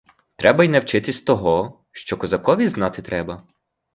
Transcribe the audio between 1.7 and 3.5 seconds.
що козакові знати треба.